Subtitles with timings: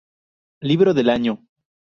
[0.63, 1.45] Libro del año.